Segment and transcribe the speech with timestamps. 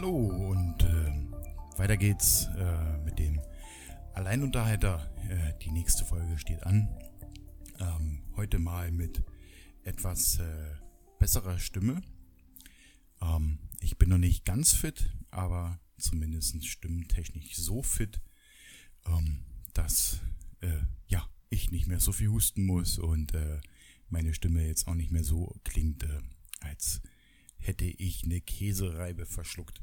[0.00, 3.40] hallo und äh, weiter geht's äh, mit dem
[4.14, 5.12] Alleinunterhalter.
[5.28, 6.88] Äh, die nächste Folge steht an.
[7.80, 9.24] Ähm, heute mal mit
[9.82, 10.76] etwas äh,
[11.18, 12.00] besserer Stimme.
[13.20, 18.20] Ähm, ich bin noch nicht ganz fit, aber zumindest stimmtechnisch so fit,
[19.04, 19.40] ähm,
[19.74, 20.20] dass
[20.60, 20.78] äh,
[21.08, 23.60] ja ich nicht mehr so viel husten muss und äh,
[24.10, 26.06] meine Stimme jetzt auch nicht mehr so klingt,
[26.60, 27.02] als
[27.58, 29.82] hätte ich eine Käsereibe verschluckt.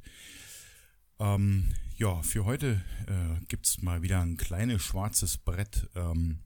[1.19, 5.89] Ähm, ja, für heute äh, gibt es mal wieder ein kleines schwarzes Brett.
[5.95, 6.39] Ähm,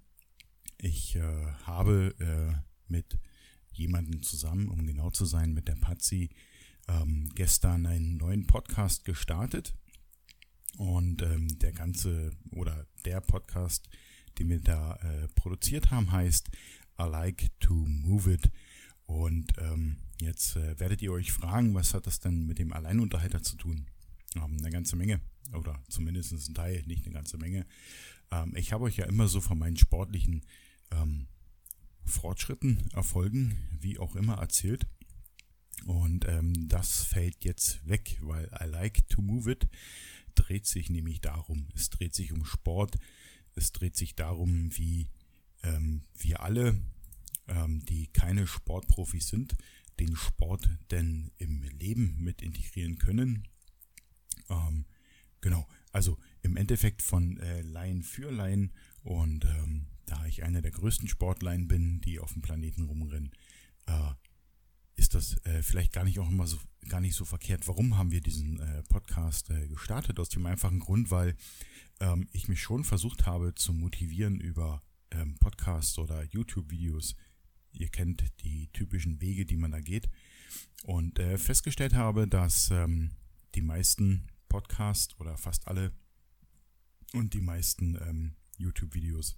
[0.77, 2.55] ich äh, habe äh,
[2.87, 3.17] mit
[3.71, 6.29] jemandem zusammen, um genau zu sein, mit der Patsy,
[6.87, 9.73] ähm, gestern einen neuen Podcast gestartet.
[10.77, 13.89] Und ähm, der ganze oder der Podcast,
[14.37, 16.49] den wir da äh, produziert haben, heißt
[16.99, 18.51] I Like to Move It.
[19.05, 23.41] Und ähm, jetzt äh, werdet ihr euch fragen, was hat das denn mit dem Alleinunterhalter
[23.41, 23.85] zu tun?
[24.35, 25.21] Ähm, eine ganze Menge.
[25.53, 27.65] Oder zumindest ein Teil, nicht eine ganze Menge.
[28.31, 30.45] Ähm, ich habe euch ja immer so von meinen sportlichen
[30.91, 31.27] ähm,
[32.05, 34.87] Fortschritten, Erfolgen, wie auch immer erzählt.
[35.85, 39.67] Und ähm, das fällt jetzt weg, weil I like to move it
[40.35, 41.67] dreht sich nämlich darum.
[41.75, 42.97] Es dreht sich um Sport.
[43.55, 45.09] Es dreht sich darum, wie
[45.63, 46.79] ähm, wir alle
[47.49, 49.55] ähm, die keine Sportprofis sind,
[49.99, 53.47] den Sport denn im Leben mit integrieren können.
[54.49, 54.85] Ähm,
[55.41, 58.71] genau, also im Endeffekt von äh, Laien für Laien
[59.03, 63.31] und ähm, da ich einer der größten Sportleien bin, die auf dem Planeten rumrennen,
[63.85, 64.13] äh,
[64.95, 66.57] ist das äh, vielleicht gar nicht auch immer so
[66.87, 67.67] gar nicht so verkehrt.
[67.67, 70.19] Warum haben wir diesen äh, Podcast äh, gestartet?
[70.19, 71.35] Aus dem einfachen Grund, weil
[71.99, 77.15] ähm, ich mich schon versucht habe zu motivieren über ähm, Podcasts oder YouTube-Videos
[77.71, 80.09] Ihr kennt die typischen Wege, die man da geht.
[80.83, 83.11] Und äh, festgestellt habe, dass ähm,
[83.55, 85.91] die meisten Podcasts oder fast alle
[87.13, 89.35] und die meisten ähm, YouTube-Videos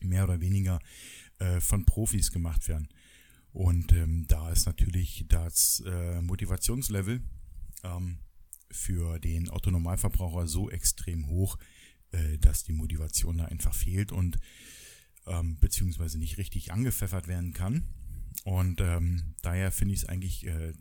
[0.00, 0.80] mehr oder weniger
[1.38, 2.88] äh, von Profis gemacht werden.
[3.52, 7.22] Und ähm, da ist natürlich das äh, Motivationslevel
[7.84, 8.18] ähm,
[8.70, 11.56] für den Autonormalverbraucher so extrem hoch,
[12.10, 14.10] äh, dass die Motivation da einfach fehlt.
[14.10, 14.38] Und
[15.26, 17.84] ähm, beziehungsweise nicht richtig angepfeffert werden kann.
[18.44, 20.72] Und ähm, daher finde ich es eigentlich äh,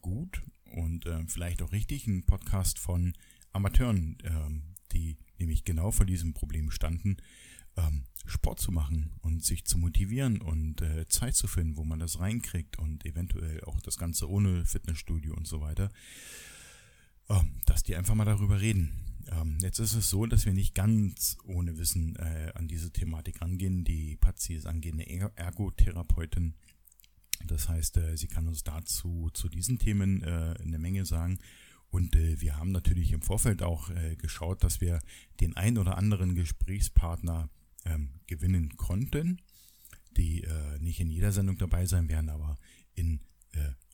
[0.00, 0.42] gut
[0.74, 3.14] und äh, vielleicht auch richtig, ein Podcast von
[3.52, 7.16] Amateuren, ähm, die nämlich genau vor diesem Problem standen,
[7.76, 11.98] ähm, Sport zu machen und sich zu motivieren und äh, Zeit zu finden, wo man
[11.98, 15.90] das reinkriegt und eventuell auch das Ganze ohne Fitnessstudio und so weiter,
[17.28, 18.92] ähm, dass die einfach mal darüber reden.
[19.30, 23.40] Ähm, jetzt ist es so, dass wir nicht ganz ohne Wissen äh, an diese Thematik
[23.40, 23.84] rangehen.
[23.84, 25.06] Die Patsy ist angehende
[25.36, 26.54] Ergotherapeutin.
[27.46, 31.38] Das heißt, äh, sie kann uns dazu zu diesen Themen äh, eine Menge sagen.
[31.90, 35.00] Und äh, wir haben natürlich im Vorfeld auch äh, geschaut, dass wir
[35.40, 37.50] den ein oder anderen Gesprächspartner
[37.84, 39.42] ähm, gewinnen konnten,
[40.16, 42.58] die äh, nicht in jeder Sendung dabei sein werden, aber
[42.94, 43.20] in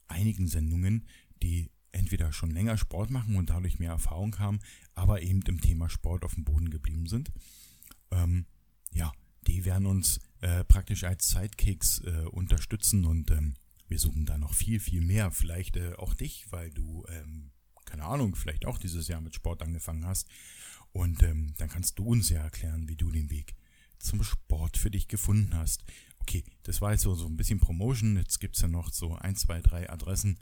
[0.08, 1.06] einigen Sendungen,
[1.42, 4.60] die entweder schon länger Sport machen und dadurch mehr Erfahrung haben,
[4.94, 7.30] aber eben im Thema Sport auf dem Boden geblieben sind.
[8.10, 8.46] Ähm,
[8.92, 9.12] ja,
[9.46, 13.54] die werden uns äh, praktisch als Sidekicks äh, unterstützen und ähm,
[13.88, 15.30] wir suchen da noch viel, viel mehr.
[15.30, 17.50] Vielleicht äh, auch dich, weil du, ähm,
[17.86, 20.28] keine Ahnung, vielleicht auch dieses Jahr mit Sport angefangen hast.
[20.92, 23.54] Und ähm, dann kannst du uns ja erklären, wie du den Weg
[23.98, 25.84] zum Sport für dich gefunden hast.
[26.20, 28.16] Okay, das war jetzt so, so ein bisschen Promotion.
[28.16, 30.38] Jetzt gibt es ja noch so ein, zwei, drei Adressen,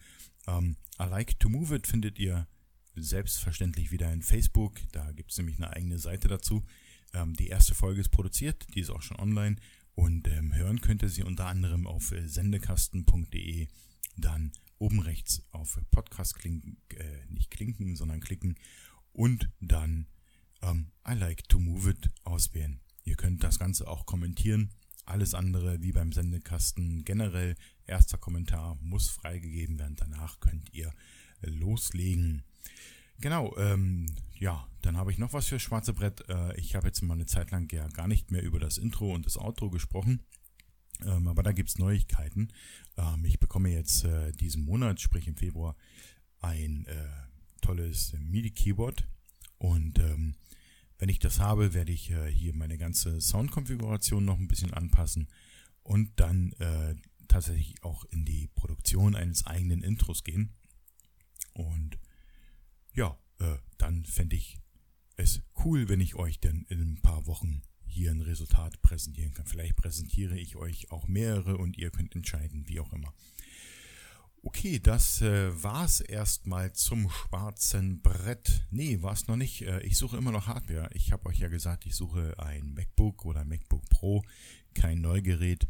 [0.47, 2.47] ähm, I Like to Move It findet ihr
[2.95, 4.81] selbstverständlich wieder in Facebook.
[4.93, 6.65] Da gibt es nämlich eine eigene Seite dazu.
[7.13, 9.57] Ähm, die erste Folge ist produziert, die ist auch schon online.
[9.95, 13.69] Und ähm, hören könnt ihr sie unter anderem auf äh, sendekasten.de.
[14.17, 18.57] Dann oben rechts auf Podcast klinken, äh, nicht klinken, sondern klicken.
[19.13, 20.07] Und dann
[20.63, 22.81] ähm, I Like to Move It auswählen.
[23.07, 24.71] Ihr könnt das Ganze auch kommentieren.
[25.07, 27.55] Alles andere wie beim Sendekasten generell.
[27.87, 29.95] Erster Kommentar muss freigegeben werden.
[29.97, 30.93] Danach könnt ihr
[31.41, 32.43] loslegen.
[33.19, 34.07] Genau, ähm,
[34.39, 36.29] ja, dann habe ich noch was für Schwarze Brett.
[36.29, 39.15] Äh, ich habe jetzt mal eine Zeit lang ja gar nicht mehr über das Intro
[39.15, 40.23] und das Outro gesprochen.
[41.05, 42.49] Ähm, aber da gibt es Neuigkeiten.
[42.97, 45.77] Ähm, ich bekomme jetzt äh, diesen Monat, sprich im Februar,
[46.41, 47.09] ein äh,
[47.61, 49.07] tolles MIDI-Keyboard.
[49.59, 50.35] Und ähm,
[50.99, 55.29] wenn ich das habe, werde ich äh, hier meine ganze Soundkonfiguration noch ein bisschen anpassen
[55.83, 56.95] und dann äh,
[57.29, 60.55] tatsächlich auch in die Produktion eines eigenen Intros gehen.
[61.53, 61.99] Und
[62.95, 64.59] ja, äh, dann fände ich
[65.17, 69.47] es cool, wenn ich euch dann in ein paar Wochen hier ein Resultat präsentieren kann.
[69.47, 73.15] Vielleicht präsentiere ich euch auch mehrere und ihr könnt entscheiden, wie auch immer.
[74.47, 78.65] Okay, das äh, war's erstmal zum schwarzen Brett.
[78.71, 79.63] Nee, war's noch nicht.
[79.63, 80.89] Äh, ich suche immer noch Hardware.
[80.95, 84.23] Ich habe euch ja gesagt, ich suche ein MacBook oder MacBook Pro,
[84.73, 85.67] kein Neugerät,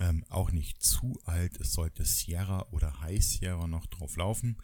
[0.00, 1.60] ähm, auch nicht zu alt.
[1.60, 4.56] Es sollte Sierra oder High Sierra noch drauf laufen.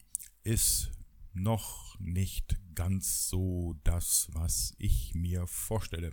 [0.44, 0.90] ist
[1.34, 6.12] noch nicht ganz so das, was ich mir vorstelle.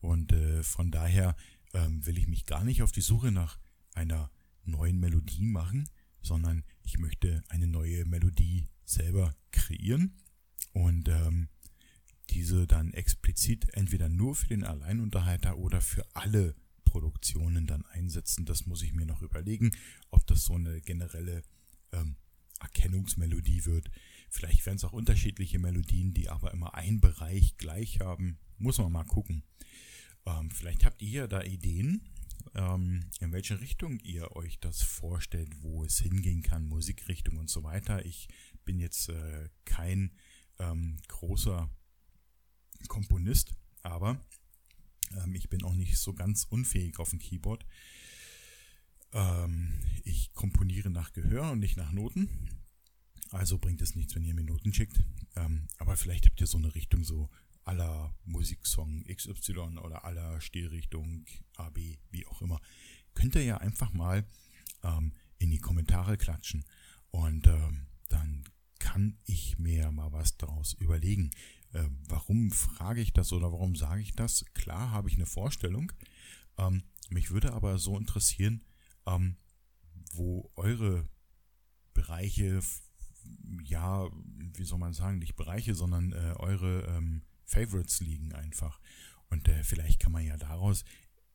[0.00, 1.34] Und äh, von daher
[1.72, 3.58] ähm, will ich mich gar nicht auf die Suche nach
[3.94, 4.30] einer
[4.64, 5.88] neuen Melodie machen,
[6.20, 10.16] sondern ich möchte eine neue Melodie selber kreieren
[10.74, 11.48] und ähm,
[12.30, 16.54] diese dann explizit entweder nur für den Alleinunterhalter oder für alle
[16.84, 18.44] Produktionen dann einsetzen.
[18.44, 19.70] Das muss ich mir noch überlegen,
[20.10, 21.42] ob das so eine generelle
[21.92, 22.16] ähm,
[22.60, 23.90] Erkennungsmelodie wird.
[24.30, 28.38] Vielleicht werden es auch unterschiedliche Melodien, die aber immer einen Bereich gleich haben.
[28.58, 29.44] Muss man mal gucken.
[30.26, 32.02] Ähm, vielleicht habt ihr da Ideen,
[32.54, 37.62] ähm, in welche Richtung ihr euch das vorstellt, wo es hingehen kann, Musikrichtung und so
[37.62, 38.04] weiter.
[38.04, 38.28] Ich
[38.64, 40.10] bin jetzt äh, kein
[40.58, 41.70] ähm, großer
[42.88, 44.20] Komponist, aber
[45.22, 47.64] ähm, ich bin auch nicht so ganz unfähig auf dem Keyboard.
[49.12, 52.28] Ähm, ich komponiere nach Gehör und nicht nach Noten.
[53.30, 55.02] Also bringt es nichts, wenn ihr mir Noten schickt.
[55.36, 57.30] Ähm, aber vielleicht habt ihr so eine Richtung so
[57.64, 61.24] aller Musiksong XY oder aller Stilrichtung
[61.56, 61.78] AB,
[62.10, 62.60] wie auch immer.
[63.14, 64.26] Könnt ihr ja einfach mal
[64.82, 66.64] ähm, in die Kommentare klatschen.
[67.10, 68.44] Und ähm, dann
[68.94, 71.30] kann ich mir mal was daraus überlegen.
[71.72, 74.44] Äh, warum frage ich das oder warum sage ich das?
[74.54, 75.90] Klar habe ich eine Vorstellung.
[76.58, 78.64] Ähm, mich würde aber so interessieren,
[79.04, 79.36] ähm,
[80.12, 81.08] wo eure
[81.92, 82.60] Bereiche,
[83.64, 84.08] ja,
[84.52, 88.78] wie soll man sagen, nicht Bereiche, sondern äh, eure ähm, Favorites liegen einfach.
[89.28, 90.84] Und äh, vielleicht kann man ja daraus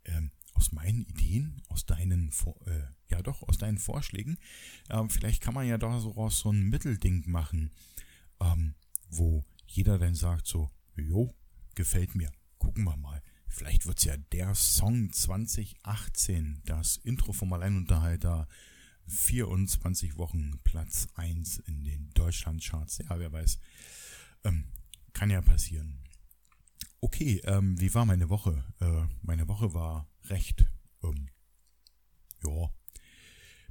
[0.05, 2.33] ähm, aus meinen Ideen, aus deinen,
[2.65, 4.37] äh, ja doch, aus deinen Vorschlägen,
[4.89, 7.71] äh, vielleicht kann man ja daraus so ein Mittelding machen,
[8.41, 8.75] ähm,
[9.09, 11.33] wo jeder dann sagt so, jo,
[11.75, 13.21] gefällt mir, gucken wir mal.
[13.47, 18.45] Vielleicht wird's ja der Song 2018, das Intro vom Alleinunterhalter,
[19.07, 22.97] 24 Wochen Platz 1 in den Deutschlandcharts.
[22.97, 23.59] Ja, wer weiß.
[24.43, 24.65] Ähm,
[25.13, 25.99] kann ja passieren.
[26.99, 28.61] Okay, ähm, wie war meine Woche?
[28.81, 30.65] Äh, meine Woche war recht,
[31.03, 31.29] ähm,
[32.43, 32.69] ja,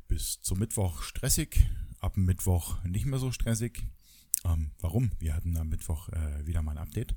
[0.09, 1.67] bis zum Mittwoch stressig,
[2.01, 3.87] ab Mittwoch nicht mehr so stressig.
[4.45, 5.11] Ähm, warum?
[5.19, 7.15] Wir hatten am Mittwoch äh, wieder mal ein Update.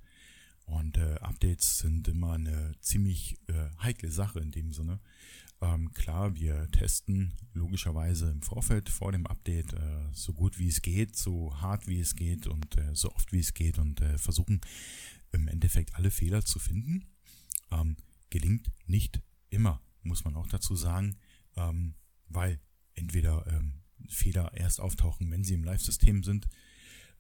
[0.66, 5.00] Und äh, Updates sind immer eine ziemlich äh, heikle Sache in dem Sinne.
[5.62, 10.82] Ähm, klar, wir testen logischerweise im Vorfeld vor dem Update äh, so gut wie es
[10.82, 14.18] geht, so hart wie es geht und äh, so oft wie es geht und äh,
[14.18, 14.62] versuchen
[15.32, 17.06] im Endeffekt alle Fehler zu finden.
[17.72, 17.98] Ähm,
[18.30, 19.22] gelingt nicht
[19.52, 21.18] immer, muss man auch dazu sagen,
[21.56, 21.94] ähm,
[22.28, 22.60] weil
[22.96, 26.48] entweder ähm, Fehler erst auftauchen, wenn sie im Live-System sind,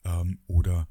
[0.03, 0.87] ähm, oder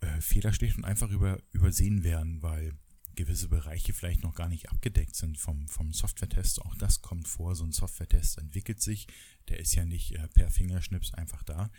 [0.00, 2.72] äh, Fehler schlicht und einfach über, übersehen werden, weil
[3.14, 6.62] gewisse Bereiche vielleicht noch gar nicht abgedeckt sind vom, vom Software-Test.
[6.62, 7.54] Auch das kommt vor.
[7.54, 9.06] So ein Software-Test entwickelt sich.
[9.48, 11.70] Der ist ja nicht äh, per Fingerschnips einfach da,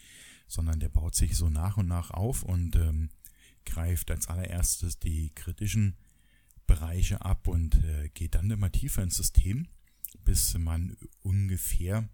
[0.47, 3.09] sondern der baut sich so nach und nach auf und ähm,
[3.65, 5.97] greift als allererstes die kritischen
[6.67, 9.67] Bereiche ab und äh, geht dann immer tiefer ins System,
[10.23, 12.09] bis man ungefähr,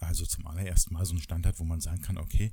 [0.00, 2.52] also zum allerersten Mal so einen Stand hat, wo man sagen kann, okay,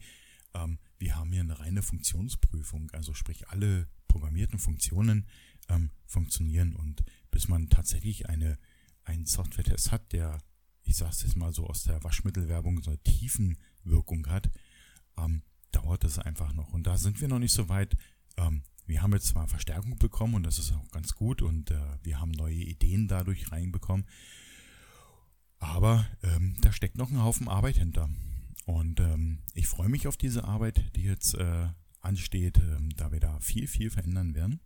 [0.54, 5.28] ähm, wir haben hier eine reine Funktionsprüfung, also sprich alle programmierten Funktionen
[5.70, 8.58] ähm, funktionieren und bis man tatsächlich eine,
[9.04, 10.38] einen Software-Test hat, der,
[10.84, 14.50] ich sage es jetzt mal so aus der Waschmittelwerbung, so eine Tiefenwirkung hat,
[15.18, 15.42] ähm,
[15.72, 16.74] dauert es einfach noch.
[16.74, 17.98] Und da sind wir noch nicht so weit.
[18.38, 21.98] Ähm, wir haben jetzt zwar Verstärkung bekommen und das ist auch ganz gut und äh,
[22.04, 24.06] wir haben neue Ideen dadurch reinbekommen,
[25.60, 28.10] aber ähm, da steckt noch ein Haufen Arbeit hinter.
[28.66, 31.68] Und ähm, ich freue mich auf diese Arbeit, die jetzt äh,
[32.02, 34.60] ansteht, äh, da wir da viel, viel verändern werden.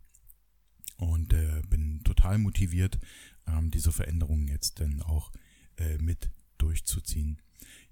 [0.98, 3.00] Und äh, bin total motiviert,
[3.48, 5.32] ähm, diese Veränderungen jetzt dann auch
[5.78, 7.42] äh, mit durchzuziehen.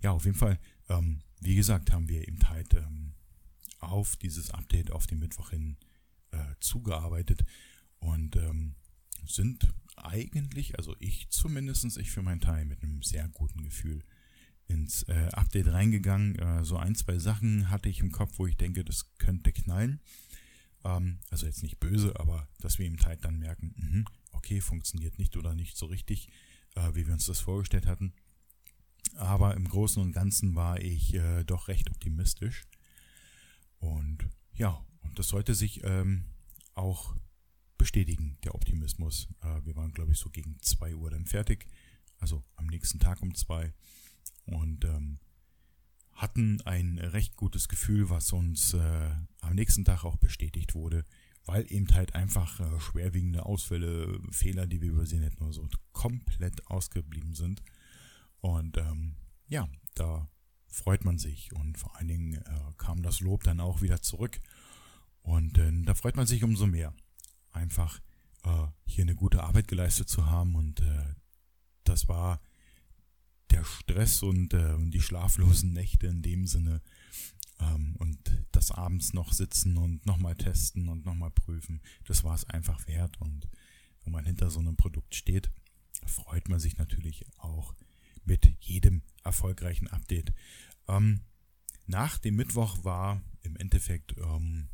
[0.01, 3.13] Ja, auf jeden Fall, ähm, wie gesagt, haben wir eben halt ähm,
[3.79, 5.77] auf dieses Update auf den Mittwoch hin
[6.31, 7.43] äh, zugearbeitet
[7.99, 8.75] und ähm,
[9.27, 14.03] sind eigentlich, also ich zumindest, ich für meinen Teil mit einem sehr guten Gefühl
[14.67, 16.35] ins äh, Update reingegangen.
[16.37, 20.01] Äh, so ein, zwei Sachen hatte ich im Kopf, wo ich denke, das könnte knallen.
[20.83, 25.17] Ähm, also jetzt nicht böse, aber dass wir im Teil dann merken, mh, okay, funktioniert
[25.17, 26.29] nicht oder nicht so richtig,
[26.75, 28.13] äh, wie wir uns das vorgestellt hatten.
[29.15, 32.63] Aber im Großen und Ganzen war ich äh, doch recht optimistisch.
[33.79, 36.25] Und ja, und das sollte sich ähm,
[36.73, 37.15] auch
[37.77, 39.27] bestätigen, der Optimismus.
[39.41, 41.67] Äh, wir waren, glaube ich, so gegen zwei Uhr dann fertig.
[42.19, 43.73] Also am nächsten Tag um zwei
[44.45, 45.19] und ähm,
[46.13, 51.03] hatten ein recht gutes Gefühl, was uns äh, am nächsten Tag auch bestätigt wurde,
[51.45, 56.65] weil eben halt einfach äh, schwerwiegende Ausfälle, Fehler, die wir übersehen hätten, nur so komplett
[56.67, 57.61] ausgeblieben sind.
[58.39, 59.15] Und ähm,
[59.47, 60.29] ja, da
[60.67, 64.39] freut man sich und vor allen Dingen äh, kam das Lob dann auch wieder zurück
[65.25, 66.93] und äh, da freut man sich umso mehr,
[67.51, 67.99] einfach
[68.43, 71.15] äh, hier eine gute Arbeit geleistet zu haben und äh,
[71.83, 72.39] das war
[73.51, 76.81] der Stress und äh, die schlaflosen Nächte in dem Sinne
[77.59, 78.19] ähm, und
[78.51, 83.19] das abends noch sitzen und nochmal testen und nochmal prüfen, das war es einfach wert.
[83.19, 83.49] Und
[84.03, 85.51] wenn man hinter so einem Produkt steht,
[86.05, 87.73] freut man sich natürlich auch
[88.25, 90.33] mit jedem erfolgreichen Update.
[90.87, 91.21] Ähm,
[91.87, 94.69] nach dem Mittwoch war im Endeffekt ähm,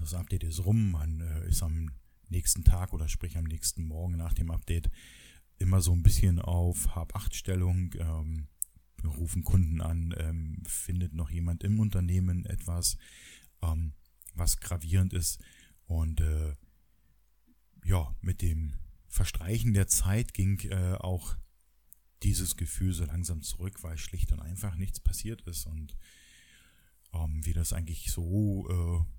[0.00, 1.90] das Update ist rum, man äh, ist am
[2.28, 4.90] nächsten Tag oder sprich am nächsten Morgen nach dem Update
[5.58, 8.48] immer so ein bisschen auf Hab-Acht-Stellung, ähm,
[9.04, 12.96] rufen Kunden an, ähm, findet noch jemand im Unternehmen etwas,
[13.62, 13.92] ähm,
[14.34, 15.40] was gravierend ist.
[15.86, 16.54] Und äh,
[17.84, 18.74] ja, mit dem
[19.06, 21.36] Verstreichen der Zeit ging äh, auch
[22.22, 25.94] dieses Gefühl so langsam zurück, weil schlicht und einfach nichts passiert ist und
[27.12, 29.13] ähm, wie das eigentlich so, äh,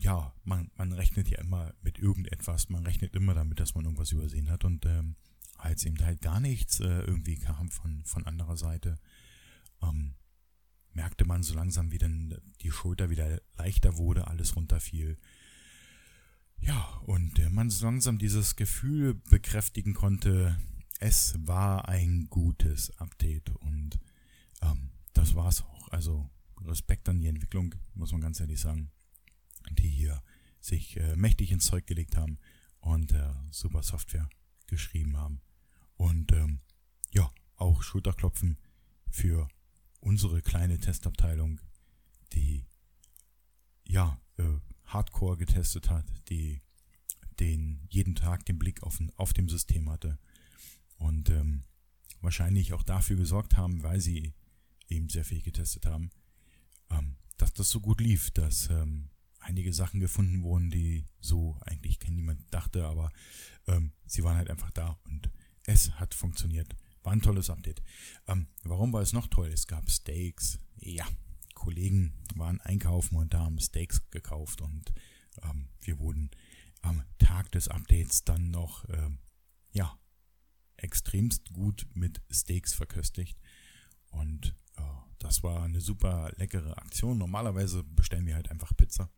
[0.00, 4.12] ja, man, man rechnet ja immer mit irgendetwas, man rechnet immer damit, dass man irgendwas
[4.12, 5.16] übersehen hat und ähm,
[5.56, 8.98] als eben halt gar nichts äh, irgendwie kam von, von anderer Seite,
[9.82, 10.14] ähm,
[10.92, 15.16] merkte man so langsam, wie dann die Schulter wieder leichter wurde, alles runterfiel.
[16.58, 20.58] Ja, und äh, man so langsam dieses Gefühl bekräftigen konnte,
[21.00, 24.00] es war ein gutes Update und
[24.62, 25.88] ähm, das war's auch.
[25.90, 26.30] Also
[26.64, 28.90] Respekt an die Entwicklung, muss man ganz ehrlich sagen,
[29.74, 30.22] die hier
[30.60, 32.38] sich äh, mächtig ins Zeug gelegt haben
[32.80, 34.28] und äh, super Software
[34.66, 35.40] geschrieben haben.
[35.96, 36.60] Und ähm,
[37.12, 38.58] ja, auch Schulterklopfen
[39.10, 39.48] für
[40.00, 41.60] unsere kleine Testabteilung,
[42.32, 42.66] die
[43.84, 44.44] ja äh,
[44.84, 46.62] Hardcore getestet hat, die
[47.40, 50.18] den jeden Tag den Blick auf, auf dem System hatte
[50.96, 51.64] und ähm,
[52.20, 54.34] wahrscheinlich auch dafür gesorgt haben, weil sie
[54.88, 56.10] eben sehr viel getestet haben,
[56.90, 59.10] ähm, dass das so gut lief, dass ähm,
[59.46, 63.10] einige Sachen gefunden wurden, die so eigentlich niemand dachte, aber
[63.66, 65.30] ähm, sie waren halt einfach da und
[65.64, 66.74] es hat funktioniert.
[67.02, 67.82] War ein tolles Update.
[68.26, 69.48] Ähm, warum war es noch toll?
[69.48, 70.58] Es gab Steaks.
[70.78, 71.06] Ja,
[71.54, 74.92] Kollegen waren einkaufen und da haben Steaks gekauft und
[75.42, 76.30] ähm, wir wurden
[76.82, 79.18] am Tag des Updates dann noch, ähm,
[79.70, 79.98] ja,
[80.76, 83.38] extremst gut mit Steaks verköstigt.
[84.10, 84.82] Und äh,
[85.18, 87.18] das war eine super leckere Aktion.
[87.18, 89.10] Normalerweise bestellen wir halt einfach Pizza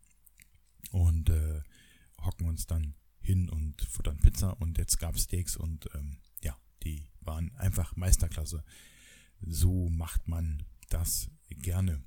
[0.90, 1.62] und äh,
[2.22, 6.18] hocken uns dann hin und futtern Pizza und jetzt gab es Steaks und ähm,
[6.84, 8.64] die waren einfach Meisterklasse.
[9.40, 12.02] So macht man das gerne.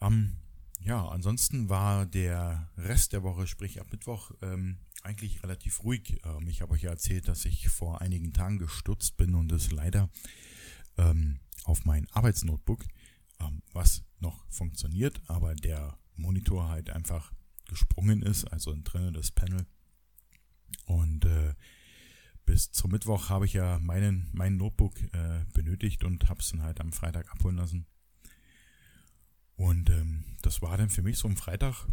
[0.00, 0.36] Ähm,
[0.80, 6.20] ja, ansonsten war der Rest der Woche, sprich ab Mittwoch, ähm, eigentlich relativ ruhig.
[6.24, 9.70] Ähm, ich habe euch ja erzählt, dass ich vor einigen Tagen gestürzt bin und es
[9.70, 10.08] leider
[10.96, 12.84] ähm, auf mein Arbeitsnotebook,
[13.40, 17.32] ähm, was noch funktioniert, aber der Monitor halt einfach
[17.68, 19.66] gesprungen ist, also ein das Panel.
[20.86, 21.54] Und äh,
[22.44, 26.62] bis zum Mittwoch habe ich ja meinen, mein Notebook äh, benötigt und habe es dann
[26.62, 27.86] halt am Freitag abholen lassen.
[29.54, 31.86] Und ähm, das war dann für mich so ein Freitag,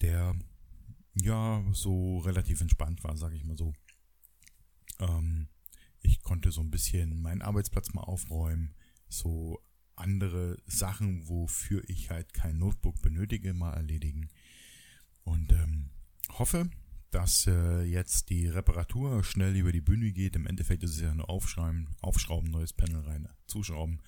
[0.00, 0.36] der
[1.14, 3.72] ja so relativ entspannt war, sage ich mal so.
[5.00, 5.48] Ähm,
[6.02, 8.74] ich konnte so ein bisschen meinen Arbeitsplatz mal aufräumen,
[9.08, 9.60] so
[9.96, 14.30] andere Sachen, wofür ich halt kein Notebook benötige, mal erledigen.
[15.30, 15.90] Und ähm,
[16.38, 16.68] hoffe,
[17.12, 20.34] dass äh, jetzt die Reparatur schnell über die Bühne geht.
[20.34, 24.02] Im Endeffekt ist es ja nur aufschreiben, aufschrauben, neues Panel rein, zuschrauben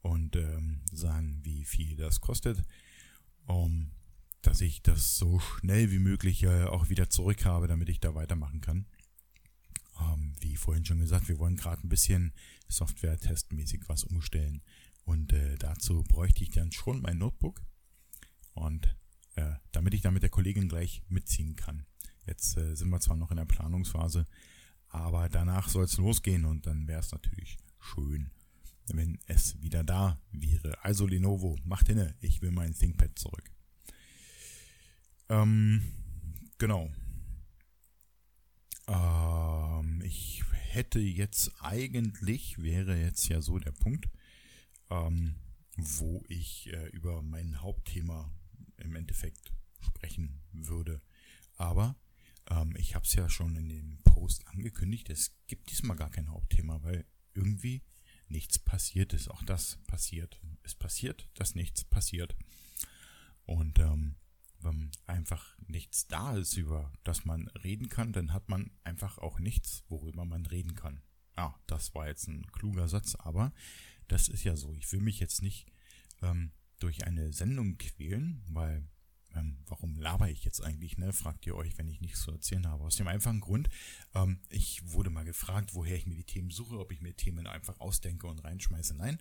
[0.00, 2.64] und ähm, sagen, wie viel das kostet,
[3.46, 3.92] um
[4.42, 8.16] dass ich das so schnell wie möglich äh, auch wieder zurück habe, damit ich da
[8.16, 8.86] weitermachen kann.
[10.00, 12.32] Ähm, wie vorhin schon gesagt, wir wollen gerade ein bisschen
[12.68, 14.60] Software-testmäßig was umstellen.
[15.04, 17.62] Und äh, dazu bräuchte ich dann schon mein Notebook.
[18.54, 18.96] Und
[19.36, 21.86] äh, damit ich da mit der Kollegin gleich mitziehen kann.
[22.26, 24.26] Jetzt äh, sind wir zwar noch in der Planungsphase,
[24.88, 28.30] aber danach soll es losgehen und dann wäre es natürlich schön,
[28.86, 30.82] wenn es wieder da wäre.
[30.84, 33.50] Also Lenovo, macht hinne, ich will mein ThinkPad zurück.
[35.28, 35.82] Ähm,
[36.58, 36.90] genau.
[38.86, 40.42] Ähm, ich
[40.72, 44.08] hätte jetzt eigentlich, wäre jetzt ja so der Punkt,
[44.90, 45.36] ähm,
[45.76, 48.30] wo ich äh, über mein Hauptthema
[48.82, 51.00] im Endeffekt sprechen würde.
[51.56, 51.96] Aber
[52.48, 56.30] ähm, ich habe es ja schon in dem Post angekündigt, es gibt diesmal gar kein
[56.30, 57.82] Hauptthema, weil irgendwie
[58.28, 59.30] nichts passiert ist.
[59.30, 60.40] Auch das passiert.
[60.62, 62.36] Es passiert, dass nichts passiert.
[63.44, 64.16] Und ähm,
[64.60, 69.38] wenn einfach nichts da ist, über das man reden kann, dann hat man einfach auch
[69.38, 71.02] nichts, worüber man reden kann.
[71.34, 73.52] Ah, das war jetzt ein kluger Satz, aber
[74.08, 74.74] das ist ja so.
[74.74, 75.66] Ich will mich jetzt nicht
[76.22, 78.88] ähm, durch eine Sendung quälen, weil
[79.34, 81.12] ähm, warum laber ich jetzt eigentlich, ne?
[81.12, 82.84] Fragt ihr euch, wenn ich nichts zu erzählen habe.
[82.84, 83.68] Aus dem einfachen Grund,
[84.14, 87.46] ähm, ich wurde mal gefragt, woher ich mir die Themen suche, ob ich mir Themen
[87.46, 88.94] einfach ausdenke und reinschmeiße.
[88.94, 89.18] Nein,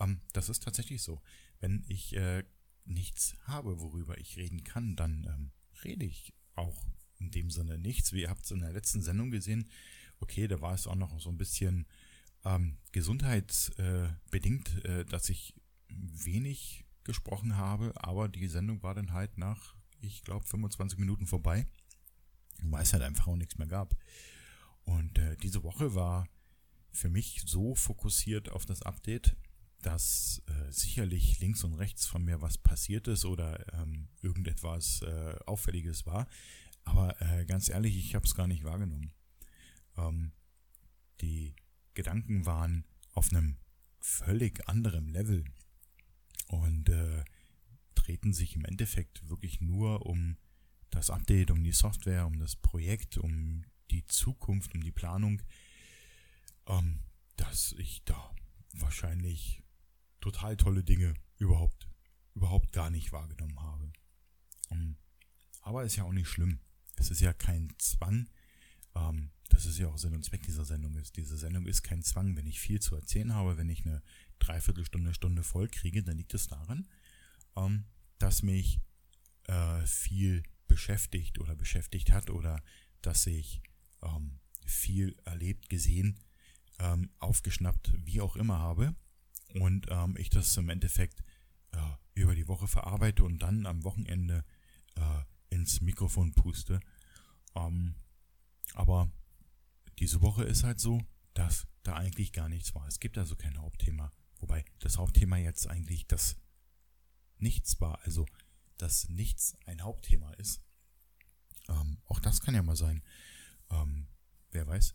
[0.00, 1.20] ähm, das ist tatsächlich so.
[1.60, 2.44] Wenn ich äh,
[2.84, 5.50] nichts habe, worüber ich reden kann, dann ähm,
[5.84, 6.86] rede ich auch
[7.18, 8.12] in dem Sinne nichts.
[8.12, 9.68] Wie ihr habt es in der letzten Sendung gesehen,
[10.20, 11.86] okay, da war es auch noch so ein bisschen
[12.44, 15.54] ähm, gesundheitsbedingt, äh, dass ich
[15.88, 21.66] wenig gesprochen habe, aber die Sendung war dann halt nach, ich glaube, 25 Minuten vorbei,
[22.62, 23.96] weil es halt einfach auch nichts mehr gab.
[24.84, 26.28] Und äh, diese Woche war
[26.90, 29.36] für mich so fokussiert auf das Update,
[29.82, 35.36] dass äh, sicherlich links und rechts von mir was passiert ist oder ähm, irgendetwas äh,
[35.46, 36.26] Auffälliges war.
[36.84, 39.12] Aber äh, ganz ehrlich, ich habe es gar nicht wahrgenommen.
[39.96, 40.32] Ähm,
[41.20, 41.54] die
[41.94, 43.56] Gedanken waren auf einem
[44.00, 45.44] völlig anderen Level
[46.48, 47.24] und äh,
[47.94, 50.36] treten sich im Endeffekt wirklich nur um
[50.90, 55.42] das Update, um die Software, um das Projekt, um die Zukunft, um die Planung,
[56.66, 57.00] ähm,
[57.36, 58.34] dass ich da
[58.72, 59.62] wahrscheinlich
[60.20, 61.88] total tolle Dinge überhaupt,
[62.34, 63.92] überhaupt gar nicht wahrgenommen habe.
[64.70, 64.96] Um, ähm,
[65.62, 66.60] aber ist ja auch nicht schlimm.
[66.96, 68.28] Es ist ja kein Zwang.
[68.94, 71.16] Ähm, das ist ja auch Sinn und Zweck dieser Sendung ist.
[71.16, 72.36] Diese Sendung ist kein Zwang.
[72.36, 74.02] Wenn ich viel zu erzählen habe, wenn ich eine
[74.38, 76.88] Dreiviertelstunde, Stunde voll kriege, dann liegt es daran,
[77.56, 77.84] ähm,
[78.18, 78.80] dass mich
[79.44, 82.62] äh, viel beschäftigt oder beschäftigt hat oder
[83.02, 83.62] dass ich
[84.02, 86.18] ähm, viel erlebt, gesehen,
[86.78, 88.94] ähm, aufgeschnappt, wie auch immer habe
[89.54, 91.22] und ähm, ich das im Endeffekt
[91.72, 91.78] äh,
[92.14, 94.44] über die Woche verarbeite und dann am Wochenende
[94.96, 96.80] äh, ins Mikrofon puste.
[97.54, 97.94] Ähm,
[98.74, 99.10] aber
[99.98, 101.00] diese Woche ist halt so,
[101.34, 102.86] dass da eigentlich gar nichts war.
[102.86, 104.12] Es gibt also kein Hauptthema.
[104.44, 106.36] Wobei das Hauptthema jetzt eigentlich das
[107.38, 107.98] Nichts war.
[108.04, 108.26] Also,
[108.76, 110.60] dass nichts ein Hauptthema ist.
[111.66, 113.02] Ähm, auch das kann ja mal sein.
[113.70, 114.06] Ähm,
[114.50, 114.94] wer weiß.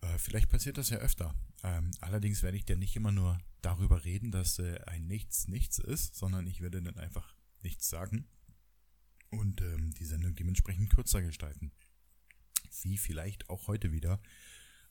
[0.00, 1.32] Äh, vielleicht passiert das ja öfter.
[1.62, 5.78] Ähm, allerdings werde ich dann nicht immer nur darüber reden, dass äh, ein Nichts nichts
[5.78, 8.26] ist, sondern ich werde dann einfach nichts sagen
[9.30, 11.70] und ähm, die Sendung dementsprechend kürzer gestalten.
[12.82, 14.20] Wie vielleicht auch heute wieder.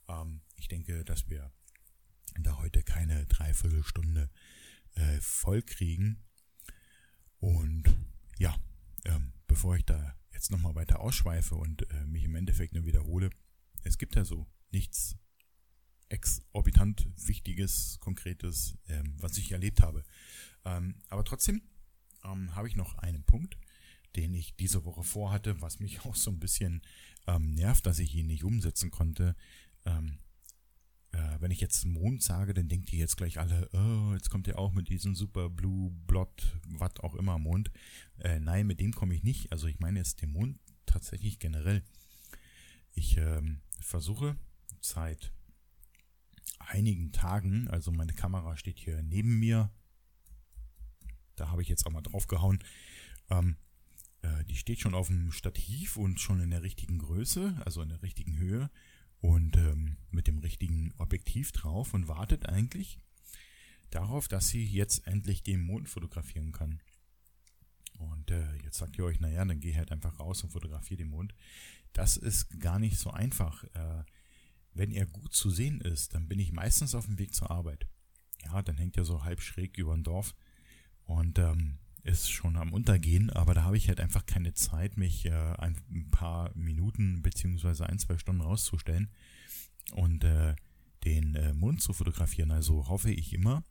[0.07, 1.51] Ähm, ich denke, dass wir
[2.39, 4.29] da heute keine Dreiviertelstunde
[4.95, 5.63] äh, voll.
[7.39, 7.83] Und
[8.37, 8.55] ja,
[9.05, 13.29] ähm, bevor ich da jetzt nochmal weiter ausschweife und äh, mich im Endeffekt nur wiederhole,
[13.83, 15.15] es gibt ja so nichts
[16.09, 20.03] exorbitant Wichtiges, Konkretes, ähm, was ich erlebt habe.
[20.65, 21.61] Ähm, aber trotzdem
[22.23, 23.57] ähm, habe ich noch einen Punkt,
[24.15, 26.81] den ich diese Woche vorhatte, was mich auch so ein bisschen
[27.27, 29.35] ähm, nervt, dass ich ihn nicht umsetzen konnte.
[31.11, 34.47] Äh, wenn ich jetzt Mond sage, dann denkt ihr jetzt gleich alle, oh, jetzt kommt
[34.47, 37.71] ihr auch mit diesem super Blue, Blot, was auch immer Mond.
[38.19, 39.51] Äh, nein, mit dem komme ich nicht.
[39.51, 41.83] Also ich meine jetzt den Mond tatsächlich generell.
[42.93, 44.35] Ich ähm, versuche
[44.79, 45.31] seit
[46.59, 49.71] einigen Tagen, also meine Kamera steht hier neben mir,
[51.35, 52.59] da habe ich jetzt auch mal drauf gehauen,
[53.29, 53.55] ähm,
[54.21, 57.89] äh, die steht schon auf dem Stativ und schon in der richtigen Größe, also in
[57.89, 58.69] der richtigen Höhe
[59.21, 62.99] und ähm, mit dem richtigen Objektiv drauf und wartet eigentlich
[63.91, 66.81] darauf, dass sie jetzt endlich den Mond fotografieren kann.
[67.99, 71.09] Und äh, jetzt sagt ihr euch, naja, dann geh halt einfach raus und fotografiere den
[71.09, 71.35] Mond.
[71.93, 73.63] Das ist gar nicht so einfach.
[73.75, 74.03] Äh,
[74.73, 77.87] wenn er gut zu sehen ist, dann bin ich meistens auf dem Weg zur Arbeit.
[78.45, 80.33] Ja, dann hängt er so halb schräg über ein Dorf
[81.05, 85.25] und ähm, ist schon am Untergehen, aber da habe ich halt einfach keine Zeit, mich
[85.25, 85.75] äh, ein,
[86.11, 89.09] paar Minuten beziehungsweise ein, zwei Stunden rauszustellen
[89.93, 90.55] und äh,
[91.03, 92.51] den äh, Mond zu fotografieren.
[92.51, 93.63] Also hoffe ich immer,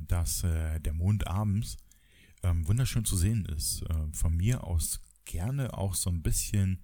[0.00, 1.76] dass äh, der Mond abends
[2.42, 3.82] ähm, wunderschön zu sehen ist.
[3.82, 6.82] Äh, von mir aus gerne auch so ein bisschen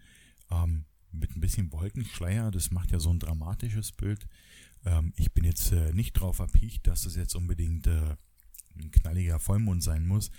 [0.51, 2.51] ähm, mit ein bisschen Wolkenschleier.
[2.51, 4.27] Das macht ja so ein dramatisches Bild.
[4.85, 9.83] Ähm, ich bin jetzt äh, nicht drauf erpicht, dass es jetzt unbedingt ein knalliger Vollmond
[9.83, 10.31] sein muss.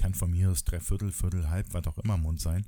[0.00, 2.64] Kann von mir aus Dreiviertel, Viertel, Halb, was auch immer Mond sein.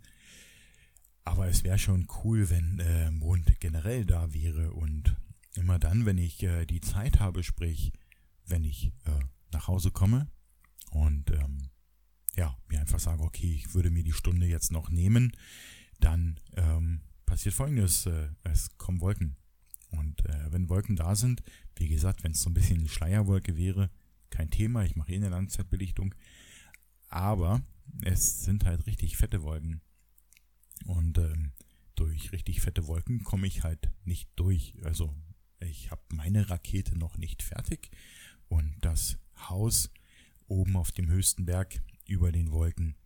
[1.25, 5.17] Aber es wäre schon cool, wenn äh, Mond generell da wäre und
[5.55, 7.95] immer dann, wenn ich äh, die Zeit habe, sprich,
[8.45, 10.29] wenn ich äh, nach Hause komme
[10.91, 11.71] und ähm,
[12.37, 15.33] ja, mir einfach sage, okay, ich würde mir die Stunde jetzt noch nehmen,
[16.01, 19.37] dann ähm, passiert folgendes, äh, es kommen Wolken.
[19.89, 21.43] Und äh, wenn Wolken da sind,
[21.77, 23.89] wie gesagt, wenn es so ein bisschen eine Schleierwolke wäre,
[24.29, 26.15] kein Thema, ich mache eh eine Langzeitbelichtung.
[27.13, 27.61] Aber
[28.03, 29.83] es sind halt richtig fette Wolken.
[30.87, 31.53] Und ähm,
[31.95, 34.75] durch richtig fette Wolken komme ich halt nicht durch.
[34.83, 35.15] Also
[35.61, 37.91] ich habe meine Rakete noch nicht fertig.
[38.49, 39.91] Und das Haus
[40.49, 42.97] oben auf dem höchsten Berg über den Wolken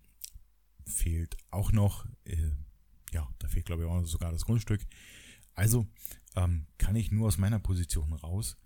[0.86, 2.06] fehlt auch noch.
[2.24, 2.52] Äh,
[3.12, 4.86] ja, da fehlt glaube ich auch sogar das Grundstück.
[5.54, 5.84] Also
[6.36, 8.56] ähm, kann ich nur aus meiner Position raus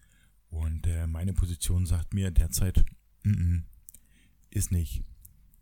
[0.51, 2.85] und äh, meine Position sagt mir derzeit,
[3.23, 3.63] mm -mm,
[4.51, 5.03] ist nicht.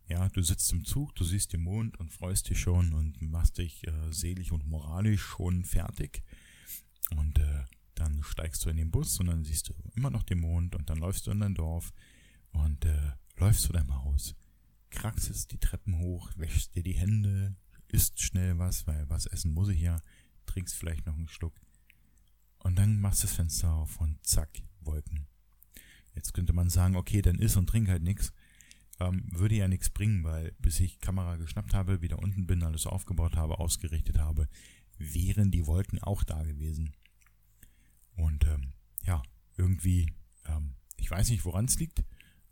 [0.09, 3.59] Ja, du sitzt im Zug, du siehst den Mond und freust dich schon und machst
[3.59, 6.23] dich äh, seelisch und moralisch schon fertig.
[7.11, 10.41] Und äh, dann steigst du in den Bus und dann siehst du immer noch den
[10.41, 11.93] Mond und dann läufst du in dein Dorf
[12.53, 14.35] und äh, läufst zu deinem Haus,
[14.91, 17.57] kraxest die Treppen hoch, wäschst dir die Hände,
[17.89, 20.01] isst schnell was, weil was essen muss ich ja,
[20.47, 21.61] trinkst vielleicht noch einen Schluck.
[22.61, 25.27] Und dann machst du das Fenster auf und zack, Wolken.
[26.15, 28.33] Jetzt könnte man sagen, okay, dann iss und trink halt nichts.
[29.01, 32.87] Ähm, würde ja nichts bringen, weil bis ich Kamera geschnappt habe, wieder unten bin, alles
[32.87, 34.49] aufgebaut habe, ausgerichtet habe,
[34.99, 36.93] wären die Wolken auch da gewesen.
[38.17, 38.73] Und ähm,
[39.05, 39.23] ja,
[39.57, 40.13] irgendwie,
[40.47, 42.05] ähm, ich weiß nicht, woran es liegt.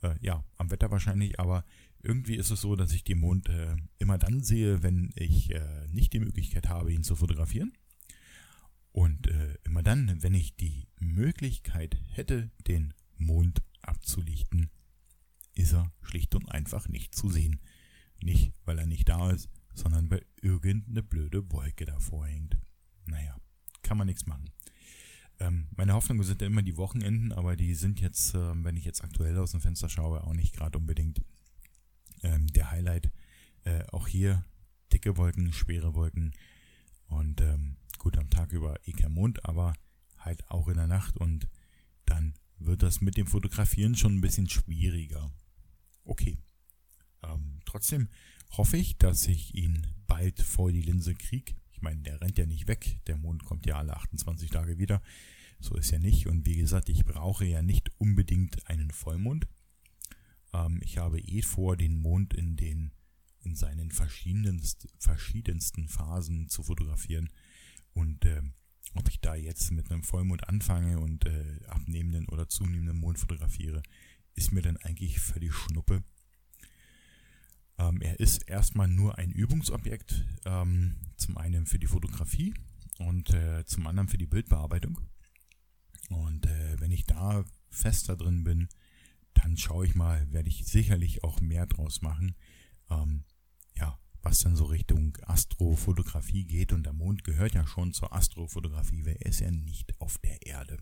[0.02, 1.64] Äh, ja, am Wetter wahrscheinlich, aber
[2.02, 5.88] irgendwie ist es so, dass ich den Mond äh, immer dann sehe, wenn ich äh,
[5.88, 7.72] nicht die Möglichkeit habe, ihn zu fotografieren.
[8.92, 14.70] Und äh, immer dann, wenn ich die Möglichkeit hätte, den Mond abzulichten,
[15.56, 17.60] ist er schlicht und einfach nicht zu sehen.
[18.22, 22.56] Nicht, weil er nicht da ist, sondern weil irgendeine blöde Wolke davor hängt.
[23.06, 23.36] Naja,
[23.82, 24.50] kann man nichts machen.
[25.38, 28.84] Ähm, meine Hoffnungen sind ja immer die Wochenenden, aber die sind jetzt, äh, wenn ich
[28.84, 31.20] jetzt aktuell aus dem Fenster schaue, auch nicht gerade unbedingt
[32.22, 33.10] ähm, der Highlight.
[33.64, 34.44] Äh, auch hier
[34.92, 36.32] dicke Wolken, schwere Wolken
[37.08, 39.74] und ähm, Gut, am Tag über eh kein Mond, aber
[40.18, 41.48] halt auch in der Nacht und
[42.04, 45.32] dann wird das mit dem Fotografieren schon ein bisschen schwieriger.
[46.06, 46.38] Okay.
[47.22, 48.08] Ähm, trotzdem
[48.52, 51.54] hoffe ich, dass ich ihn bald vor die Linse kriege.
[51.72, 53.00] Ich meine, der rennt ja nicht weg.
[53.06, 55.02] Der Mond kommt ja alle 28 Tage wieder.
[55.60, 56.26] So ist ja nicht.
[56.26, 59.46] Und wie gesagt, ich brauche ja nicht unbedingt einen Vollmond.
[60.52, 62.92] Ähm, ich habe eh vor, den Mond in den
[63.40, 67.30] in seinen verschiedensten, verschiedensten Phasen zu fotografieren.
[67.92, 68.42] Und äh,
[68.94, 73.82] ob ich da jetzt mit einem Vollmond anfange und äh, abnehmenden oder zunehmenden Mond fotografiere,
[74.36, 76.04] ist mir dann eigentlich völlig schnuppe.
[77.78, 82.54] Ähm, er ist erstmal nur ein Übungsobjekt, ähm, zum einen für die Fotografie
[82.98, 85.00] und äh, zum anderen für die Bildbearbeitung.
[86.08, 88.68] Und äh, wenn ich da fester drin bin,
[89.34, 92.36] dann schaue ich mal, werde ich sicherlich auch mehr draus machen.
[92.88, 93.24] Ähm,
[93.74, 96.72] ja, was dann so Richtung Astrofotografie geht.
[96.72, 100.46] Und der Mond gehört ja schon zur Astrofotografie, weil er ist ja nicht auf der
[100.46, 100.78] Erde.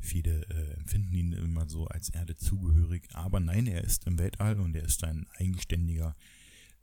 [0.00, 4.60] Viele äh, empfinden ihn immer so als Erde zugehörig, aber nein, er ist im Weltall
[4.60, 6.14] und er ist ein eigenständiger,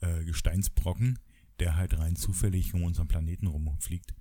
[0.01, 1.19] äh, Gesteinsbrocken,
[1.60, 4.13] der halt rein zufällig um unseren Planeten rumfliegt.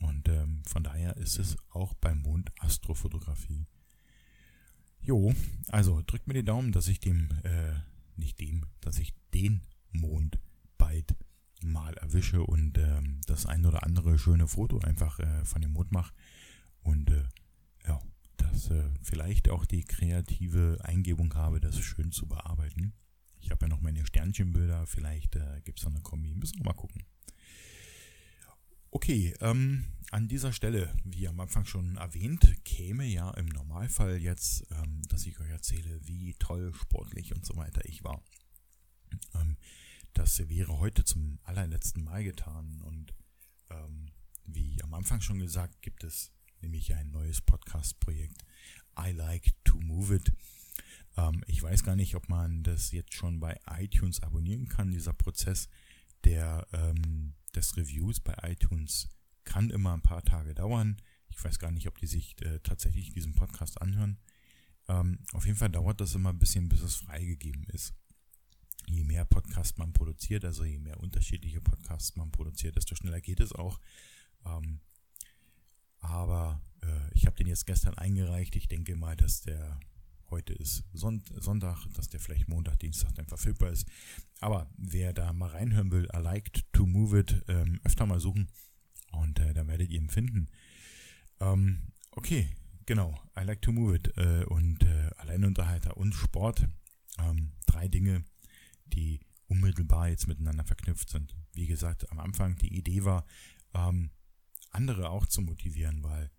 [0.00, 3.66] Und ähm, von daher ist es auch beim Mond Astrofotografie.
[5.00, 5.32] Jo,
[5.68, 7.74] also drückt mir die Daumen, dass ich dem, äh,
[8.16, 9.62] nicht dem, dass ich den
[9.92, 10.38] Mond
[10.76, 11.14] bald
[11.62, 15.92] mal erwische und ähm, das ein oder andere schöne Foto einfach äh, von dem Mond
[15.92, 16.12] mache.
[16.80, 17.24] Und äh,
[17.86, 18.00] ja,
[18.56, 22.94] dass äh, vielleicht auch die kreative Eingebung habe, das schön zu bearbeiten.
[23.38, 26.64] Ich habe ja noch meine Sternchenbilder, vielleicht äh, gibt es noch eine Kombi, müssen wir
[26.64, 27.04] mal gucken.
[28.90, 34.64] Okay, ähm, an dieser Stelle, wie am Anfang schon erwähnt, käme ja im Normalfall jetzt,
[34.70, 38.24] ähm, dass ich euch erzähle, wie toll sportlich und so weiter ich war.
[39.34, 39.58] Ähm,
[40.14, 43.12] das wäre heute zum allerletzten Mal getan und
[43.68, 44.12] ähm,
[44.46, 48.44] wie am Anfang schon gesagt, gibt es nämlich ein neues Podcast-Projekt.
[48.98, 50.32] I like to move it.
[51.16, 54.90] Ähm, ich weiß gar nicht, ob man das jetzt schon bei iTunes abonnieren kann.
[54.90, 55.68] Dieser Prozess
[56.24, 59.08] der, ähm, des Reviews bei iTunes
[59.44, 60.96] kann immer ein paar Tage dauern.
[61.28, 64.18] Ich weiß gar nicht, ob die sich äh, tatsächlich diesen Podcast anhören.
[64.88, 67.94] Ähm, auf jeden Fall dauert das immer ein bisschen, bis es freigegeben ist.
[68.88, 73.40] Je mehr Podcasts man produziert, also je mehr unterschiedliche Podcasts man produziert, desto schneller geht
[73.40, 73.80] es auch.
[74.44, 74.80] Ähm,
[76.00, 78.56] aber äh, ich habe den jetzt gestern eingereicht.
[78.56, 79.78] Ich denke mal, dass der
[80.30, 83.86] heute ist Sonntag, dass der vielleicht Montag, Dienstag dann verfügbar ist.
[84.40, 88.48] Aber wer da mal reinhören will, I like to move it, ähm, öfter mal suchen
[89.12, 90.48] und äh, dann werdet ihr ihn finden.
[91.40, 92.48] Ähm, okay,
[92.86, 96.66] genau, I like to move it äh, und äh, Alleinunterhalter und Sport.
[97.18, 98.24] Ähm, drei Dinge,
[98.86, 101.34] die unmittelbar jetzt miteinander verknüpft sind.
[101.52, 103.24] Wie gesagt, am Anfang die Idee war,
[103.74, 104.10] ähm,
[104.70, 106.30] andere auch zu motivieren, weil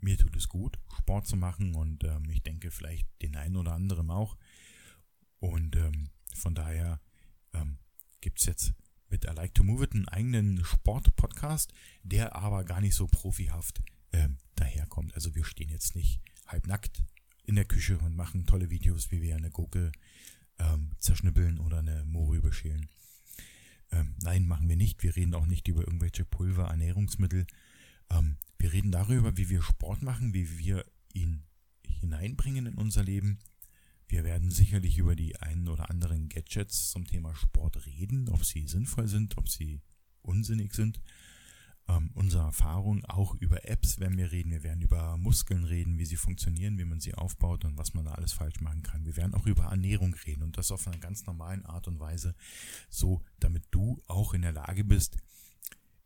[0.00, 3.72] mir tut es gut, Sport zu machen und ähm, ich denke vielleicht den einen oder
[3.72, 4.36] anderen auch.
[5.38, 7.00] Und ähm, von daher
[7.52, 7.78] ähm,
[8.20, 8.74] gibt es jetzt
[9.08, 13.82] mit I Like to Move It einen eigenen Sport-Podcast, der aber gar nicht so profihaft
[14.12, 15.14] ähm, daherkommt.
[15.14, 17.02] Also wir stehen jetzt nicht halbnackt
[17.44, 19.92] in der Küche und machen tolle Videos, wie wir eine Gurke
[20.58, 22.88] ähm, zerschnippeln oder eine Mohrrübe beschälen.
[23.92, 25.02] Ähm, nein, machen wir nicht.
[25.02, 27.46] Wir reden auch nicht über irgendwelche Pulver, Ernährungsmittel.
[28.10, 31.44] Ähm, wir reden darüber, wie wir Sport machen, wie wir ihn
[31.86, 33.38] hineinbringen in unser Leben.
[34.08, 38.66] Wir werden sicherlich über die einen oder anderen Gadgets zum Thema Sport reden, ob sie
[38.68, 39.80] sinnvoll sind, ob sie
[40.22, 41.00] unsinnig sind.
[41.88, 44.50] Ähm, unsere Erfahrung auch über Apps werden wir reden.
[44.50, 48.04] Wir werden über Muskeln reden, wie sie funktionieren, wie man sie aufbaut und was man
[48.04, 49.04] da alles falsch machen kann.
[49.04, 52.34] Wir werden auch über Ernährung reden und das auf einer ganz normalen Art und Weise,
[52.88, 55.16] so damit du auch in der Lage bist,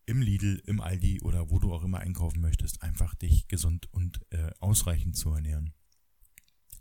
[0.06, 4.20] im Lidl, im Aldi oder wo du auch immer einkaufen möchtest, einfach dich gesund und
[4.32, 5.72] äh, ausreichend zu ernähren.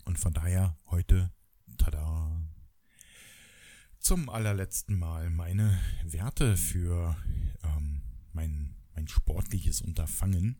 [0.04, 1.30] Und von daher heute,
[1.78, 2.42] tada,
[4.00, 7.16] zum allerletzten Mal meine Werte für
[7.62, 10.56] ähm, mein, mein sportliches Unterfangen.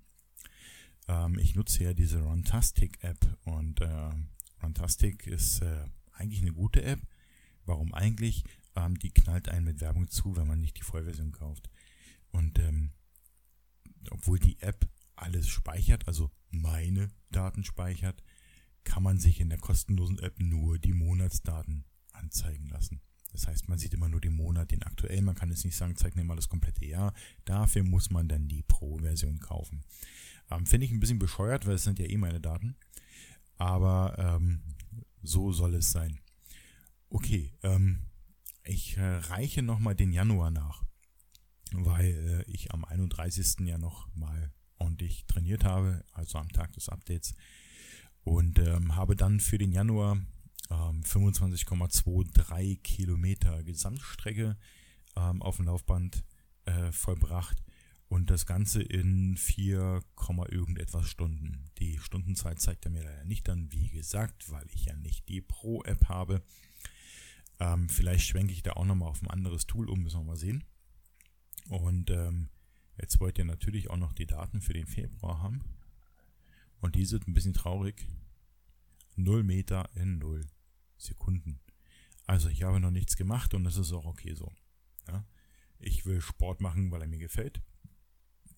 [1.09, 4.11] Ähm, ich nutze ja diese Runtastic App und äh,
[4.62, 7.00] Runtastic ist äh, eigentlich eine gute App.
[7.66, 8.44] Warum eigentlich?
[8.76, 11.68] Ähm, die knallt einen mit Werbung zu, wenn man nicht die Vollversion kauft.
[12.31, 12.92] Und ähm,
[14.11, 18.22] obwohl die App alles speichert, also meine Daten speichert,
[18.85, 23.03] kann man sich in der kostenlosen App nur die Monatsdaten anzeigen lassen.
[23.33, 25.25] Das heißt, man sieht immer nur den Monat, den aktuellen.
[25.25, 27.14] Man kann jetzt nicht sagen, zeig mir mal das komplette Jahr.
[27.45, 29.85] Dafür muss man dann die Pro-Version kaufen.
[30.51, 32.77] Ähm, Finde ich ein bisschen bescheuert, weil es sind ja eh meine Daten.
[33.57, 34.62] Aber ähm,
[35.23, 36.19] so soll es sein.
[37.09, 38.01] Okay, ähm,
[38.64, 40.85] ich äh, reiche nochmal den Januar nach
[41.73, 43.66] weil äh, ich am 31.
[43.66, 47.35] ja noch mal ordentlich trainiert habe, also am Tag des Updates.
[48.23, 50.19] Und ähm, habe dann für den Januar
[50.70, 54.56] ähm, 25,23 Kilometer Gesamtstrecke
[55.16, 56.24] ähm, auf dem Laufband
[56.64, 57.62] äh, vollbracht
[58.09, 60.02] und das Ganze in 4,
[60.48, 61.70] irgendetwas Stunden.
[61.78, 65.40] Die Stundenzeit zeigt er mir leider nicht dann, wie gesagt, weil ich ja nicht die
[65.40, 66.42] Pro-App habe.
[67.61, 70.37] Ähm, vielleicht schwenke ich da auch nochmal auf ein anderes Tool um, müssen wir mal
[70.37, 70.64] sehen.
[71.68, 72.48] Und ähm,
[73.00, 75.62] jetzt wollt ihr natürlich auch noch die Daten für den Februar haben.
[76.80, 78.09] Und die sind ein bisschen traurig.
[79.14, 80.46] 0 Meter in 0
[81.01, 81.61] Sekunden.
[82.27, 84.53] Also ich habe noch nichts gemacht und das ist auch okay so.
[85.09, 85.25] Ja?
[85.79, 87.61] Ich will Sport machen, weil er mir gefällt,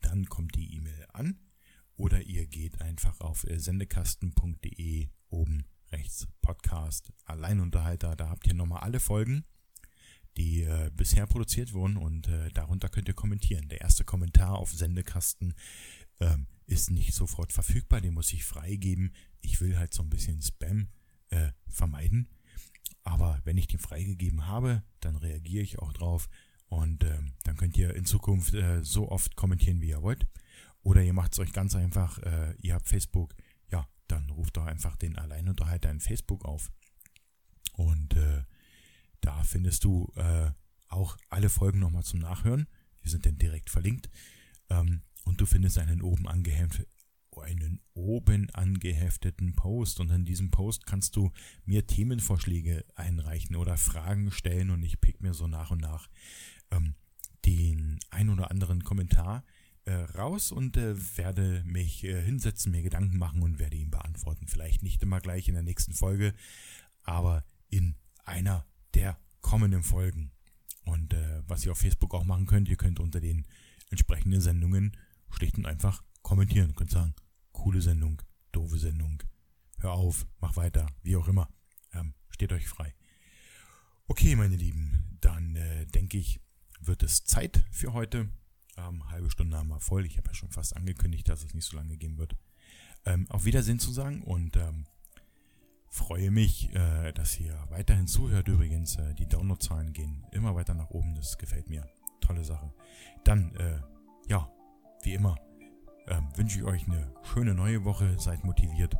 [0.00, 1.40] Dann kommt die E-Mail an.
[1.96, 8.16] Oder ihr geht einfach auf äh, sendekasten.de oben rechts Podcast Alleinunterhalter.
[8.16, 9.44] Da habt ihr nochmal alle Folgen
[10.36, 13.68] die äh, bisher produziert wurden und äh, darunter könnt ihr kommentieren.
[13.68, 15.54] Der erste Kommentar auf Sendekasten
[16.20, 19.12] ähm, ist nicht sofort verfügbar, den muss ich freigeben.
[19.40, 20.88] Ich will halt so ein bisschen Spam
[21.30, 22.28] äh, vermeiden.
[23.02, 26.28] Aber wenn ich den freigegeben habe, dann reagiere ich auch drauf
[26.68, 30.26] und ähm, dann könnt ihr in Zukunft äh, so oft kommentieren, wie ihr wollt.
[30.82, 33.34] Oder ihr macht es euch ganz einfach, äh, ihr habt Facebook,
[34.08, 36.70] dann ruft doch einfach den Alleinunterhalter in Facebook auf.
[37.72, 38.44] Und äh,
[39.20, 40.50] da findest du äh,
[40.88, 42.68] auch alle Folgen nochmal zum Nachhören.
[43.04, 44.08] Die sind dann direkt verlinkt.
[44.70, 50.00] Ähm, und du findest einen oben, einen oben angehefteten Post.
[50.00, 51.32] Und in diesem Post kannst du
[51.64, 54.70] mir Themenvorschläge einreichen oder Fragen stellen.
[54.70, 56.08] Und ich pick mir so nach und nach
[56.70, 56.94] ähm,
[57.44, 59.44] den ein oder anderen Kommentar
[59.86, 64.46] äh, raus und äh, werde mich äh, hinsetzen, mir Gedanken machen und werde ihn beantworten.
[64.48, 66.34] Vielleicht nicht immer gleich in der nächsten Folge,
[67.02, 67.94] aber in
[68.24, 70.32] einer der kommenden Folgen.
[70.84, 73.46] Und äh, was ihr auf Facebook auch machen könnt, ihr könnt unter den
[73.90, 74.96] entsprechenden Sendungen
[75.30, 76.70] schlicht und einfach kommentieren.
[76.70, 77.14] Ihr könnt sagen,
[77.52, 78.20] coole Sendung,
[78.52, 79.22] doofe Sendung,
[79.78, 81.48] hör auf, mach weiter, wie auch immer.
[81.92, 82.94] Ähm, steht euch frei.
[84.08, 86.40] Okay, meine Lieben, dann äh, denke ich,
[86.80, 88.28] wird es Zeit für heute.
[88.76, 90.04] Ähm, halbe Stunde haben wir voll.
[90.06, 92.36] Ich habe ja schon fast angekündigt, dass es nicht so lange gehen wird.
[93.04, 94.86] Ähm, auf Wiedersehen zu sagen und ähm,
[95.88, 98.48] freue mich, äh, dass ihr weiterhin zuhört.
[98.48, 101.14] Übrigens, äh, die Downloadzahlen gehen immer weiter nach oben.
[101.14, 101.88] Das gefällt mir.
[102.20, 102.72] Tolle Sache.
[103.24, 103.80] Dann, äh,
[104.28, 104.50] ja,
[105.02, 105.36] wie immer,
[106.08, 108.18] ähm, wünsche ich euch eine schöne neue Woche.
[108.18, 108.94] Seid motiviert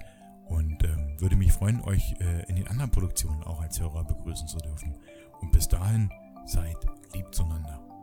[0.46, 4.48] und ähm, würde mich freuen, euch äh, in den anderen Produktionen auch als Hörer begrüßen
[4.48, 4.96] zu dürfen.
[5.40, 6.10] Und bis dahin,
[6.46, 6.76] seid
[7.12, 7.95] lieb zueinander.